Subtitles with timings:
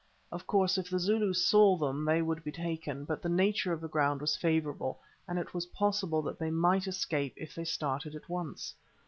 [0.31, 3.79] Of course, if the Zulus saw them they would be taken, but the nature of
[3.79, 8.15] the ground was favourable, and it was possible that they might escape if they started
[8.15, 8.73] at once.